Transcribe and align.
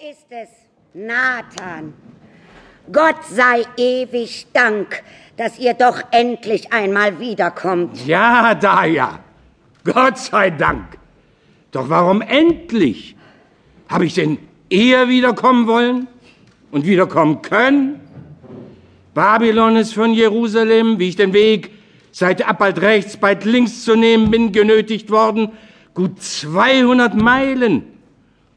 Ist 0.00 0.26
es, 0.30 0.48
Nathan. 0.94 1.92
Gott 2.92 3.24
sei 3.28 3.64
ewig 3.76 4.46
Dank, 4.52 5.02
dass 5.36 5.58
ihr 5.58 5.74
doch 5.74 6.00
endlich 6.12 6.72
einmal 6.72 7.18
wiederkommt. 7.18 8.06
Ja, 8.06 8.54
Daya. 8.54 9.18
Gott 9.82 10.18
sei 10.18 10.50
Dank. 10.50 10.98
Doch 11.72 11.88
warum 11.88 12.22
endlich? 12.22 13.16
Habe 13.88 14.06
ich 14.06 14.14
denn 14.14 14.38
eher 14.70 15.08
wiederkommen 15.08 15.66
wollen 15.66 16.06
und 16.70 16.86
wiederkommen 16.86 17.42
können? 17.42 17.98
Babylon 19.14 19.74
ist 19.74 19.94
von 19.94 20.12
Jerusalem, 20.12 21.00
wie 21.00 21.08
ich 21.08 21.16
den 21.16 21.32
Weg 21.32 21.72
seit 22.12 22.44
bald 22.58 22.80
rechts, 22.82 23.16
bald 23.16 23.44
links 23.44 23.82
zu 23.84 23.96
nehmen 23.96 24.30
bin, 24.30 24.52
genötigt 24.52 25.10
worden, 25.10 25.50
gut 25.94 26.22
200 26.22 27.16
Meilen. 27.16 27.82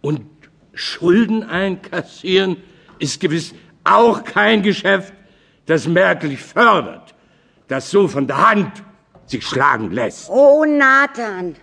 Und 0.01 0.30
Schulden 0.73 1.43
einkassieren 1.43 2.57
ist 2.99 3.19
gewiss 3.19 3.53
auch 3.83 4.23
kein 4.23 4.61
Geschäft, 4.61 5.13
das 5.65 5.87
merklich 5.87 6.39
fördert, 6.39 7.15
das 7.67 7.89
so 7.89 8.07
von 8.07 8.27
der 8.27 8.49
Hand 8.49 8.83
sich 9.25 9.45
schlagen 9.45 9.91
lässt. 9.91 10.29
Oh, 10.29 10.65
Nathan, 10.65 11.55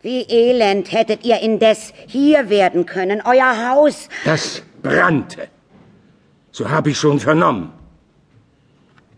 wie 0.00 0.22
elend 0.22 0.92
hättet 0.92 1.24
ihr 1.24 1.40
indes 1.40 1.92
hier 2.06 2.48
werden 2.48 2.86
können, 2.86 3.22
euer 3.24 3.70
Haus. 3.70 4.08
Das 4.24 4.62
brannte. 4.82 5.48
So 6.50 6.68
habe 6.68 6.90
ich 6.90 6.98
schon 6.98 7.18
vernommen. 7.18 7.72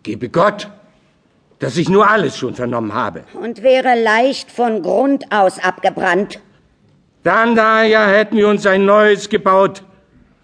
Gebe 0.03 0.29
Gott, 0.29 0.71
dass 1.59 1.77
ich 1.77 1.89
nur 1.89 2.09
alles 2.09 2.37
schon 2.37 2.55
vernommen 2.55 2.93
habe. 2.93 3.25
Und 3.41 3.63
wäre 3.63 4.01
leicht 4.01 4.51
von 4.51 4.83
Grund 4.83 5.33
aus 5.33 5.59
abgebrannt. 5.59 6.41
Dann 7.25 7.55
daher 7.57 8.07
hätten 8.07 8.37
wir 8.37 8.49
uns 8.49 8.67
ein 8.67 8.85
neues 8.85 9.29
gebaut 9.31 9.83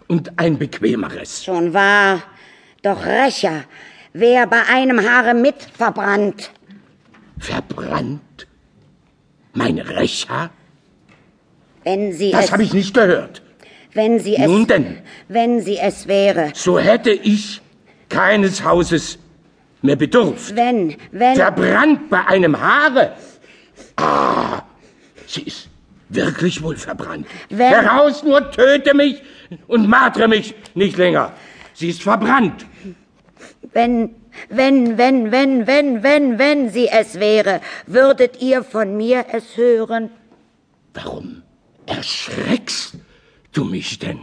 und 0.07 0.37
ein 0.37 0.57
bequemeres. 0.57 1.43
Schon 1.45 1.73
wahr. 1.73 2.23
Doch 2.81 3.05
Rächer, 3.05 3.65
wer 4.13 4.47
bei 4.47 4.63
einem 4.67 4.99
Haare 5.07 5.35
mit 5.35 5.55
verbrannt. 5.77 6.51
Verbrannt? 7.39 8.47
Meine 9.53 9.87
Rächer? 9.87 10.49
Wenn 11.83 12.13
sie 12.13 12.31
Das 12.31 12.51
habe 12.51 12.63
ich 12.63 12.73
nicht 12.73 12.93
gehört. 12.93 13.41
wenn 13.93 14.19
sie 14.19 14.35
es, 14.35 14.47
Nun 14.47 14.65
denn. 14.65 14.97
wenn 15.27 15.61
sie 15.61 15.77
es 15.77 16.07
wäre. 16.07 16.51
So 16.55 16.79
hätte 16.79 17.11
ich 17.11 17.61
keines 18.09 18.63
Hauses 18.63 19.19
mehr 19.83 19.95
bedurft. 19.97 20.55
Wenn, 20.55 20.95
wenn, 21.11 21.35
Verbrannt 21.35 22.09
bei 22.09 22.25
einem 22.25 22.59
Haare. 22.59 23.13
Ah, 23.97 24.61
sie 25.27 25.43
ist 25.43 25.70
wirklich 26.13 26.61
wohl 26.61 26.77
verbrannt. 26.77 27.27
Wenn- 27.49 27.69
Heraus 27.69 28.23
nur, 28.23 28.51
töte 28.51 28.93
mich 28.95 29.21
und 29.67 29.87
martre 29.87 30.27
mich 30.27 30.53
nicht 30.75 30.97
länger. 30.97 31.33
Sie 31.73 31.89
ist 31.89 32.01
verbrannt. 32.03 32.65
wenn, 33.73 34.15
wenn, 34.49 34.97
wenn, 34.97 35.31
wenn, 35.31 35.67
wenn, 35.67 36.03
wenn, 36.03 36.39
wenn 36.39 36.69
sie 36.69 36.87
es 36.87 37.19
wäre, 37.19 37.61
würdet 37.87 38.41
ihr 38.41 38.63
von 38.63 38.95
mir 38.97 39.25
es 39.31 39.57
hören? 39.57 40.09
Warum 40.93 41.41
erschreckst 41.85 42.95
du 43.53 43.63
mich 43.63 43.99
denn? 43.99 44.19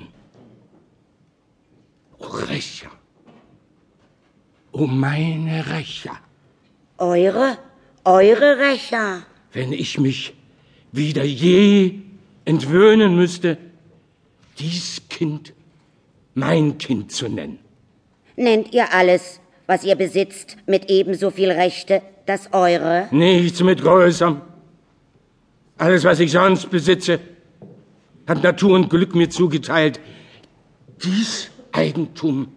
O 2.18 2.26
Rächer. 2.26 2.90
O 4.72 4.86
meine 4.86 5.64
Rächer. 5.70 6.16
Eure, 6.98 7.56
eure 8.04 8.58
Rächer. 8.58 9.22
wenn 9.52 9.72
ich 9.72 9.98
mich 9.98 10.34
wieder 10.92 11.24
je 11.24 11.94
entwöhnen 12.44 13.14
müsste, 13.14 13.58
dies 14.58 15.02
Kind 15.08 15.52
mein 16.34 16.78
Kind 16.78 17.12
zu 17.12 17.28
nennen. 17.28 17.58
Nennt 18.36 18.72
ihr 18.72 18.92
alles, 18.92 19.40
was 19.66 19.84
ihr 19.84 19.96
besitzt, 19.96 20.56
mit 20.66 20.90
ebenso 20.90 21.30
viel 21.30 21.50
Rechte, 21.50 22.02
das 22.26 22.52
eure? 22.52 23.08
Nichts 23.10 23.62
mit 23.62 23.82
Größerem. 23.82 24.40
Alles, 25.76 26.04
was 26.04 26.20
ich 26.20 26.32
sonst 26.32 26.70
besitze, 26.70 27.20
hat 28.26 28.42
Natur 28.42 28.74
und 28.74 28.90
Glück 28.90 29.14
mir 29.14 29.30
zugeteilt. 29.30 30.00
Dies 31.02 31.50
Eigentum 31.72 32.48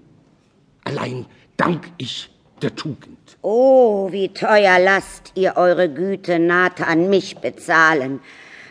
allein 0.84 1.26
dank 1.58 1.92
ich 1.98 2.30
der 2.64 2.76
Tugend. 2.76 3.18
Oh, 3.42 4.12
wie 4.12 4.30
teuer 4.30 4.78
lasst 4.80 5.32
ihr 5.36 5.58
eure 5.58 5.90
Güte, 5.90 6.40
Nathan, 6.40 7.10
mich 7.10 7.38
bezahlen, 7.38 8.20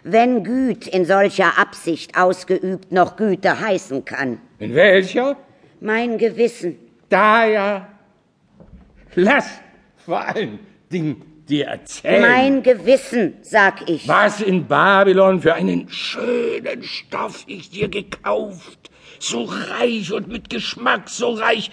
wenn 0.05 0.45
Güt 0.45 0.87
in 0.87 1.05
solcher 1.05 1.59
Absicht 1.59 2.17
ausgeübt 2.17 2.93
noch 2.93 3.17
Güte 3.17 3.61
heißen 3.61 4.05
kann. 4.05 4.41
In 4.59 4.75
welcher? 4.75 5.37
Mein 5.81 6.19
Gewissen, 6.19 6.77
Da 7.09 7.45
ja. 7.47 7.89
Lass 9.15 9.61
vor 10.05 10.21
allen 10.21 10.61
Dingen 10.93 11.23
dir 11.49 11.67
erzählen. 11.67 12.21
mein 12.21 12.63
Gewissen, 12.63 13.35
sag 13.43 13.89
ich. 13.91 14.07
was 14.07 14.41
in 14.41 14.67
Babylon 14.67 15.41
für 15.43 15.55
einen 15.55 15.89
schönen 15.89 16.85
Stoff 16.85 17.45
ich 17.49 17.71
dir 17.71 17.89
gekauft. 17.89 18.91
So 19.19 19.45
reich 19.45 20.13
und 20.13 20.29
mit 20.29 20.49
Geschmack 20.49 21.09
so 21.09 21.33
reich. 21.33 21.71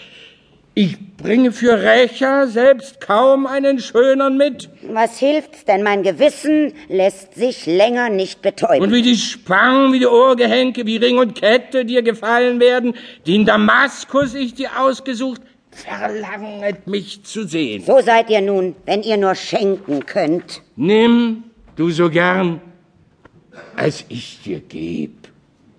Ich 0.79 0.95
bringe 1.17 1.51
für 1.51 1.81
Rächer 1.81 2.47
selbst 2.47 3.01
kaum 3.01 3.47
einen 3.47 3.79
schönern 3.79 4.37
mit. 4.37 4.69
Was 4.83 5.17
hilft's 5.17 5.65
denn? 5.65 5.81
Mein 5.81 6.03
Gewissen 6.03 6.71
lässt 6.87 7.33
sich 7.33 7.65
länger 7.65 8.09
nicht 8.09 8.43
betäuben. 8.43 8.83
Und 8.83 8.93
wie 8.93 9.01
die 9.01 9.15
Spangen, 9.15 9.91
wie 9.91 9.97
die 9.97 10.05
Ohrgehänke, 10.05 10.85
wie 10.85 10.97
Ring 10.97 11.17
und 11.17 11.33
Kette 11.33 11.83
dir 11.83 12.03
gefallen 12.03 12.59
werden, 12.59 12.93
die 13.25 13.37
in 13.37 13.45
Damaskus 13.47 14.35
ich 14.35 14.53
dir 14.53 14.79
ausgesucht, 14.79 15.41
verlanget 15.71 16.85
mich 16.85 17.23
zu 17.23 17.47
sehen. 17.47 17.83
so 17.83 17.99
seid 17.99 18.29
ihr 18.29 18.41
nun, 18.41 18.75
wenn 18.85 19.01
ihr 19.01 19.17
nur 19.17 19.33
schenken 19.33 20.05
könnt. 20.05 20.61
Nimm 20.75 21.45
du 21.75 21.89
so 21.89 22.07
gern, 22.07 22.61
als 23.75 24.05
ich 24.09 24.43
dir 24.43 24.59
geb, 24.59 25.27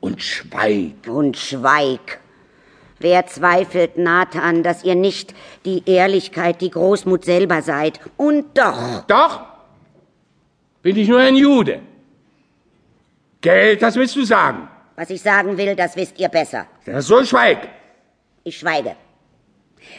und 0.01 0.21
schweig. 0.21 1.07
Und 1.07 1.37
schweig. 1.37 2.19
Wer 3.01 3.27
zweifelt, 3.27 3.97
Nathan, 3.97 4.63
dass 4.63 4.83
ihr 4.85 4.95
nicht 4.97 5.35
die 5.65 5.83
Ehrlichkeit, 5.87 6.61
die 6.61 6.71
Großmut 6.71 7.25
selber 7.25 7.63
seid? 7.63 8.01
Und 8.17 8.59
doch, 8.59 9.05
Doch, 9.07 9.41
bin 10.83 10.97
ich 10.97 11.09
nur 11.09 11.21
ein 11.21 11.37
Jude. 11.37 11.81
Geld, 13.41 13.83
das 13.83 13.95
willst 13.97 14.17
du 14.17 14.25
sagen. 14.25 14.69
was 14.97 15.11
ich 15.11 15.23
sagen 15.23 15.57
will, 15.57 15.77
das 15.77 15.95
wisst 15.95 16.19
ihr 16.19 16.29
besser. 16.29 16.67
Ja, 16.87 17.01
so 17.01 17.25
schweig. 17.25 17.69
Ich 18.43 18.59
schweige. 18.59 18.97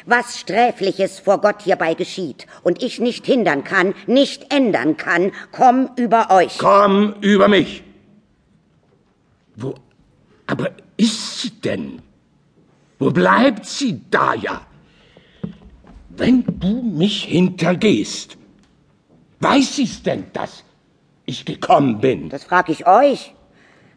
Was 0.06 0.38
Sträfliches 0.40 1.20
vor 1.20 1.40
Gott 1.40 1.62
hierbei 1.62 1.94
geschieht 1.94 2.48
und 2.64 2.84
ich 2.84 3.00
nicht 3.00 3.26
hindern 3.26 3.64
kann, 3.64 3.96
nicht 4.08 4.54
ändern 4.54 4.98
kann, 4.98 5.32
komm 5.54 5.90
über 5.96 6.32
euch. 6.32 6.58
Komm 6.58 7.16
über 7.22 7.48
mich. 7.48 7.82
Wo 9.56 9.74
aber 10.48 10.72
ist 10.98 11.42
sie 11.42 11.52
denn? 11.52 12.02
Wo 13.00 13.12
bleibt 13.12 13.66
sie 13.66 14.02
da 14.12 14.34
ja? 14.34 14.62
Wenn 16.10 16.44
du 16.46 16.82
mich 16.82 17.24
hintergehst, 17.24 18.38
weiß 19.40 19.78
sie's 19.78 20.04
denn, 20.04 20.26
dass 20.34 20.66
ich 21.26 21.46
gekommen 21.46 22.02
bin? 22.02 22.28
Das 22.28 22.44
frag 22.44 22.68
ich 22.68 22.86
euch. 22.86 23.34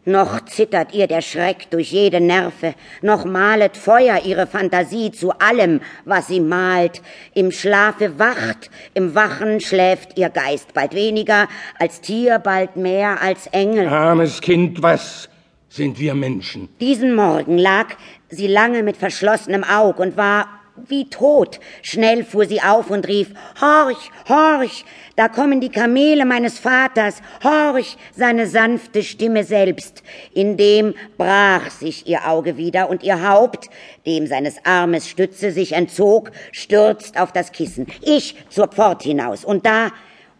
Noch 0.05 0.43
zittert 0.45 0.93
ihr 0.93 1.07
der 1.07 1.21
Schreck 1.21 1.69
durch 1.69 1.91
jede 1.91 2.19
Nerve, 2.19 2.75
noch 3.01 3.23
malet 3.23 3.77
Feuer 3.77 4.21
ihre 4.25 4.47
Fantasie 4.47 5.11
zu 5.11 5.31
allem, 5.31 5.79
was 6.03 6.27
sie 6.27 6.41
malt. 6.41 7.01
Im 7.33 7.51
Schlafe 7.51 8.19
wacht, 8.19 8.69
im 8.93 9.15
Wachen 9.15 9.61
schläft 9.61 10.17
ihr 10.17 10.29
Geist, 10.29 10.73
bald 10.73 10.93
weniger 10.93 11.47
als 11.79 12.01
Tier, 12.01 12.39
bald 12.39 12.75
mehr 12.75 13.21
als 13.21 13.47
Engel. 13.47 13.87
Armes 13.87 14.41
Kind, 14.41 14.81
was 14.81 15.29
sind 15.73 15.99
wir 15.99 16.13
Menschen? 16.13 16.69
Diesen 16.79 17.15
Morgen 17.15 17.57
lag 17.57 17.95
sie 18.29 18.47
lange 18.47 18.83
mit 18.83 18.95
verschlossenem 18.97 19.63
Aug 19.63 19.99
und 19.99 20.17
war 20.17 20.47
wie 20.87 21.09
tot. 21.09 21.59
Schnell 21.81 22.23
fuhr 22.23 22.45
sie 22.45 22.61
auf 22.61 22.89
und 22.89 23.07
rief, 23.07 23.29
Horch, 23.59 24.11
horch, 24.27 24.85
da 25.15 25.27
kommen 25.27 25.61
die 25.61 25.69
Kamele 25.69 26.25
meines 26.25 26.59
Vaters, 26.59 27.21
horch, 27.43 27.97
seine 28.15 28.47
sanfte 28.47 29.03
Stimme 29.03 29.43
selbst. 29.43 30.03
Indem 30.33 30.93
brach 31.17 31.69
sich 31.69 32.07
ihr 32.07 32.27
Auge 32.27 32.57
wieder 32.57 32.89
und 32.89 33.03
ihr 33.03 33.27
Haupt, 33.27 33.69
dem 34.05 34.27
seines 34.27 34.63
Armes 34.65 35.07
Stütze 35.07 35.51
sich 35.51 35.73
entzog, 35.73 36.31
stürzt 36.51 37.19
auf 37.19 37.31
das 37.31 37.51
Kissen. 37.51 37.87
Ich 38.01 38.35
zur 38.49 38.67
Pfort 38.67 39.03
hinaus 39.03 39.45
und 39.45 39.65
da, 39.65 39.89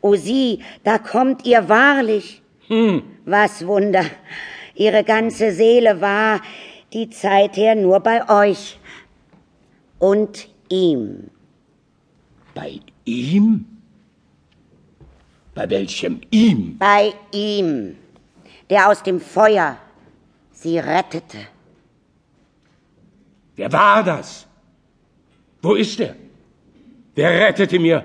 o 0.02 0.16
sie, 0.16 0.60
da 0.84 0.98
kommt 0.98 1.46
ihr 1.46 1.70
wahrlich. 1.70 2.42
Was 3.26 3.68
Wunder. 3.68 4.06
Ihre 4.76 5.04
ganze 5.04 5.52
Seele 5.52 6.02
war 6.02 6.42
die 6.94 7.10
Zeit 7.10 7.58
her 7.58 7.76
nur 7.76 8.00
bei 8.00 8.28
euch 8.30 8.80
und 10.00 10.48
ihm. 10.70 11.30
Bei 12.54 12.80
ihm? 13.06 13.66
Bei 15.54 15.70
welchem 15.70 16.22
ihm? 16.32 16.78
Bei 16.80 17.14
ihm, 17.32 17.96
der 18.70 18.90
aus 18.90 19.04
dem 19.04 19.20
Feuer 19.20 19.78
sie 20.52 20.80
rettete. 20.80 21.38
Wer 23.56 23.72
war 23.72 24.04
das? 24.04 24.48
Wo 25.62 25.76
ist 25.76 26.00
er? 26.00 26.16
Wer 27.16 27.30
rettete 27.30 27.78
mir 27.78 28.04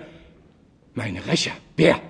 meine 0.94 1.24
Rächer? 1.26 1.52
Wer? 1.76 2.00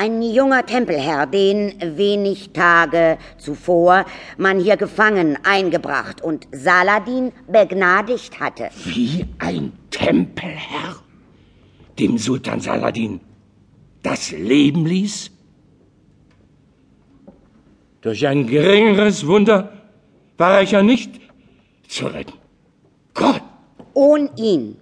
Ein 0.00 0.22
junger 0.22 0.64
Tempelherr, 0.64 1.26
den 1.26 1.74
wenig 1.96 2.50
Tage 2.52 3.18
zuvor 3.36 4.04
man 4.36 4.60
hier 4.60 4.76
gefangen 4.76 5.36
eingebracht 5.42 6.22
und 6.22 6.46
Saladin 6.52 7.32
begnadigt 7.48 8.38
hatte. 8.38 8.70
Wie 8.84 9.26
ein 9.40 9.72
Tempelherr, 9.90 11.02
dem 11.98 12.16
Sultan 12.16 12.60
Saladin 12.60 13.18
das 14.04 14.30
Leben 14.30 14.86
ließ? 14.86 15.32
Durch 18.00 18.24
ein 18.24 18.46
geringeres 18.46 19.26
Wunder 19.26 19.72
war 20.36 20.62
ich 20.62 20.70
ja 20.70 20.82
nicht 20.84 21.20
zu 21.88 22.06
retten. 22.06 22.34
Gott! 23.14 23.42
Ohne 23.94 24.30
ihn, 24.36 24.76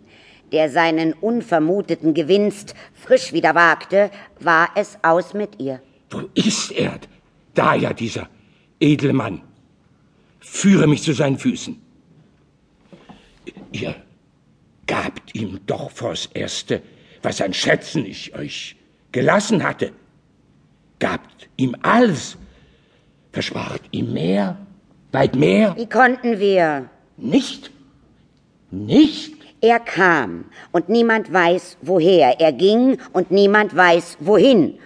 der 0.52 0.70
seinen 0.70 1.12
unvermuteten 1.12 2.14
Gewinst 2.14 2.74
frisch 2.94 3.32
wieder 3.32 3.54
wagte, 3.54 4.10
war 4.40 4.70
es 4.74 4.98
aus 5.02 5.34
mit 5.34 5.60
ihr. 5.60 5.80
Wo 6.10 6.22
ist 6.34 6.72
er? 6.72 6.98
Da 7.54 7.74
ja 7.74 7.92
dieser 7.92 8.28
edle 8.80 9.12
Mann. 9.12 9.42
Führe 10.40 10.86
mich 10.86 11.02
zu 11.02 11.12
seinen 11.12 11.38
Füßen. 11.38 11.80
Ihr 13.72 13.94
gabt 14.86 15.34
ihm 15.34 15.60
doch 15.66 15.90
vors 15.90 16.26
Erste, 16.34 16.82
was 17.22 17.40
an 17.40 17.52
Schätzen 17.52 18.04
ich 18.04 18.34
euch 18.34 18.76
gelassen 19.12 19.62
hatte. 19.64 19.92
Gabt 20.98 21.48
ihm 21.56 21.76
alles, 21.82 22.36
verspracht 23.32 23.82
ihm 23.90 24.12
mehr, 24.12 24.56
weit 25.12 25.34
mehr. 25.34 25.76
Wie 25.76 25.88
konnten 25.88 26.38
wir? 26.38 26.88
Nicht? 27.16 27.70
Nicht? 28.70 29.35
Er 29.62 29.80
kam, 29.80 30.44
und 30.70 30.90
niemand 30.90 31.32
weiß, 31.32 31.78
woher 31.80 32.40
er 32.40 32.52
ging, 32.52 32.98
und 33.14 33.30
niemand 33.30 33.74
weiß, 33.74 34.18
wohin. 34.20 34.78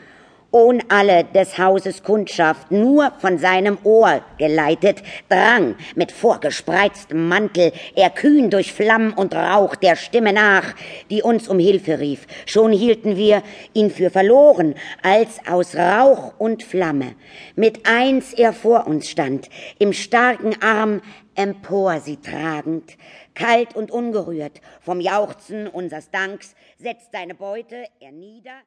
Ohn 0.52 0.82
alle 0.88 1.24
des 1.24 1.58
Hauses 1.58 2.02
Kundschaft, 2.02 2.70
nur 2.72 3.12
von 3.18 3.38
seinem 3.38 3.78
Ohr 3.84 4.20
geleitet, 4.36 5.02
drang 5.28 5.76
mit 5.94 6.10
vorgespreiztem 6.10 7.28
Mantel 7.28 7.72
er 7.94 8.10
kühn 8.10 8.50
durch 8.50 8.72
Flamm 8.72 9.12
und 9.12 9.34
Rauch 9.34 9.76
der 9.76 9.94
Stimme 9.94 10.32
nach, 10.32 10.74
die 11.08 11.22
uns 11.22 11.48
um 11.48 11.60
Hilfe 11.60 12.00
rief. 12.00 12.26
Schon 12.46 12.72
hielten 12.72 13.16
wir 13.16 13.42
ihn 13.74 13.90
für 13.90 14.10
verloren, 14.10 14.74
als 15.02 15.40
aus 15.48 15.76
Rauch 15.76 16.32
und 16.38 16.64
Flamme 16.64 17.14
mit 17.54 17.86
eins 17.86 18.32
er 18.32 18.52
vor 18.52 18.88
uns 18.88 19.08
stand, 19.08 19.48
im 19.78 19.92
starken 19.92 20.60
Arm 20.62 21.00
empor 21.40 22.00
sie 22.00 22.18
tragend, 22.18 22.98
kalt 23.34 23.74
und 23.74 23.90
ungerührt 23.90 24.60
vom 24.82 25.00
Jauchzen 25.00 25.68
unsers 25.68 26.10
Danks, 26.10 26.54
setzt 26.76 27.12
seine 27.12 27.34
Beute 27.34 27.86
er 27.98 28.12
nieder. 28.12 28.58